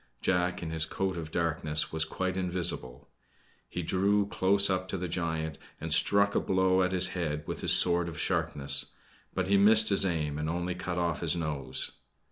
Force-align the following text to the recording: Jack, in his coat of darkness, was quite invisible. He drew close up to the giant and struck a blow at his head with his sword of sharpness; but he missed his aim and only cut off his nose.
Jack, 0.19 0.63
in 0.63 0.71
his 0.71 0.87
coat 0.87 1.15
of 1.15 1.29
darkness, 1.29 1.91
was 1.91 2.05
quite 2.05 2.35
invisible. 2.35 3.07
He 3.69 3.83
drew 3.83 4.25
close 4.25 4.67
up 4.67 4.87
to 4.87 4.97
the 4.97 5.07
giant 5.07 5.59
and 5.79 5.93
struck 5.93 6.33
a 6.33 6.39
blow 6.39 6.81
at 6.81 6.91
his 6.91 7.09
head 7.09 7.43
with 7.45 7.61
his 7.61 7.73
sword 7.73 8.09
of 8.09 8.19
sharpness; 8.19 8.93
but 9.35 9.47
he 9.47 9.57
missed 9.57 9.89
his 9.89 10.03
aim 10.03 10.39
and 10.39 10.49
only 10.49 10.73
cut 10.73 10.97
off 10.97 11.21
his 11.21 11.35
nose. 11.35 11.91